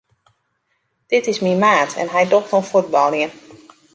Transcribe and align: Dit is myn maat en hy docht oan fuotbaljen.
Dit 1.11 1.23
is 1.31 1.43
myn 1.43 1.61
maat 1.67 1.91
en 2.01 2.11
hy 2.13 2.23
docht 2.33 2.53
oan 2.55 2.69
fuotbaljen. 2.69 3.31